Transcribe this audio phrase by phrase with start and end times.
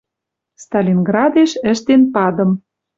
[0.63, 2.51] Сталинградеш ӹштен падым